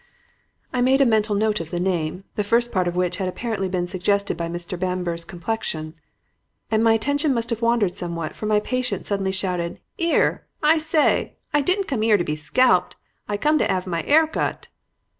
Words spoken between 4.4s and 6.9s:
Mr. Bamber's complexion) and